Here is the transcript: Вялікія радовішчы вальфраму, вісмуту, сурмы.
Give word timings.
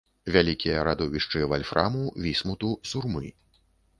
Вялікія 0.35 0.85
радовішчы 0.87 1.41
вальфраму, 1.51 2.03
вісмуту, 2.25 2.71
сурмы. 2.93 3.27